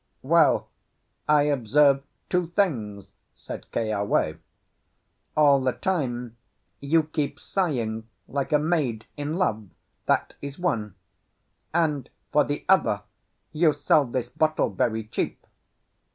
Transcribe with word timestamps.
"Well, 0.23 0.67
I 1.29 1.43
observe 1.43 2.01
two 2.27 2.47
things," 2.47 3.09
said 3.35 3.67
Keawe. 3.71 4.39
"All 5.37 5.61
the 5.61 5.73
time 5.73 6.37
you 6.79 7.03
keep 7.03 7.39
sighing 7.39 8.07
like 8.27 8.51
a 8.51 8.57
maid 8.57 9.05
in 9.15 9.35
love, 9.35 9.69
that 10.07 10.33
is 10.41 10.57
one; 10.57 10.95
and, 11.71 12.09
for 12.31 12.43
the 12.43 12.65
other, 12.67 13.03
you 13.53 13.73
sell 13.73 14.05
this 14.05 14.27
bottle 14.29 14.71
very 14.71 15.03
cheap." 15.03 15.45